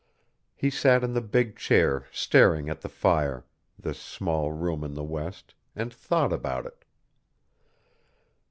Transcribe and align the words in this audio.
He 0.55 0.71
sat 0.71 1.03
in 1.03 1.13
the 1.13 1.21
big 1.21 1.55
chair 1.55 2.07
staring 2.11 2.69
at 2.69 2.81
the 2.81 2.89
fire, 2.89 3.45
this 3.77 3.99
small 3.99 4.51
room 4.51 4.83
in 4.83 4.95
the 4.95 5.03
West, 5.03 5.53
and 5.75 5.93
thought 5.93 6.33
about 6.33 6.65
it. 6.65 6.83